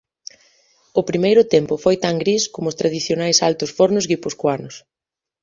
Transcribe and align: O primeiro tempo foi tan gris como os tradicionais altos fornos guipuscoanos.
O 0.99 1.01
primeiro 1.09 1.43
tempo 1.53 1.73
foi 1.83 1.95
tan 2.05 2.15
gris 2.23 2.43
como 2.53 2.67
os 2.71 2.79
tradicionais 2.81 3.37
altos 3.49 3.73
fornos 3.77 4.07
guipuscoanos. 4.11 4.75